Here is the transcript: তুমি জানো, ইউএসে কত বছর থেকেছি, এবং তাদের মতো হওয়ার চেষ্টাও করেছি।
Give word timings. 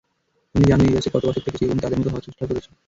তুমি 0.55 0.65
জানো, 0.65 0.83
ইউএসে 0.83 1.09
কত 1.13 1.23
বছর 1.25 1.43
থেকেছি, 1.45 1.63
এবং 1.65 1.77
তাদের 1.79 1.97
মতো 1.99 2.09
হওয়ার 2.09 2.25
চেষ্টাও 2.25 2.49
করেছি। 2.49 2.69